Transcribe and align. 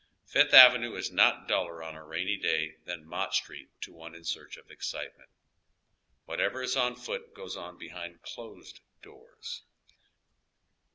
Fifth 0.25 0.51
Avenue 0.51 0.95
is 0.95 1.11
not 1.11 1.47
duller 1.47 1.83
on 1.83 1.93
a 1.93 2.03
rainy 2.03 2.35
day 2.35 2.77
than 2.85 3.05
Mott 3.05 3.35
Street 3.35 3.69
to 3.81 3.93
one 3.93 4.15
in 4.15 4.23
searcJi 4.23 4.57
of 4.57 4.71
excite 4.71 5.15
ment. 5.15 5.29
Whatever 6.25 6.63
is 6.63 6.75
on 6.75 6.95
foot 6.95 7.35
goes 7.35 7.55
on 7.55 7.77
behind 7.77 8.19
closed 8.23 8.79
doors. 9.03 9.61